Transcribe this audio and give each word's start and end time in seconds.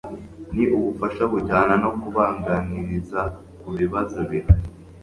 Ni 0.53 0.63
ubufasha 0.77 1.23
bujyana 1.31 1.73
no 1.83 1.91
kubaganiriza 1.99 3.21
ku 3.59 3.67
bibazo 3.77 4.19
bihari 4.29 4.63